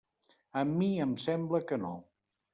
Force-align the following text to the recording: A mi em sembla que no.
A 0.61 0.63
mi 0.69 0.87
em 1.05 1.13
sembla 1.27 1.63
que 1.73 1.81
no. 1.85 1.95